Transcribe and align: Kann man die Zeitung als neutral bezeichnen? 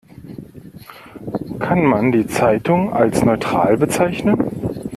Kann 1.59 1.85
man 1.85 2.11
die 2.11 2.25
Zeitung 2.25 2.91
als 2.91 3.23
neutral 3.23 3.77
bezeichnen? 3.77 4.49